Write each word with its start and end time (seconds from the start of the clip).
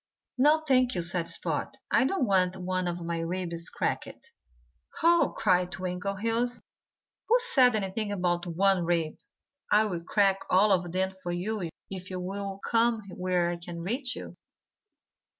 "No, 0.39 0.63
thank 0.67 0.95
you!" 0.95 1.03
said 1.03 1.29
Spot. 1.29 1.77
"I 1.91 2.05
don't 2.05 2.25
want 2.25 2.57
one 2.57 2.87
of 2.87 3.05
my 3.05 3.19
ribs 3.19 3.69
cracked." 3.69 4.31
"Ho!" 4.99 5.31
cried 5.37 5.71
Twinkleheels. 5.71 6.59
"Who 7.29 7.35
said 7.37 7.75
anything 7.75 8.11
about 8.11 8.47
one 8.47 8.83
rib? 8.83 9.19
I'll 9.71 10.03
crack 10.03 10.39
all 10.49 10.71
of 10.71 10.91
them 10.91 11.11
for 11.21 11.31
you 11.31 11.69
if 11.91 12.09
you'll 12.09 12.59
come 12.67 13.03
where 13.15 13.51
I 13.51 13.57
can 13.57 13.81
reach 13.81 14.15
you." 14.15 14.37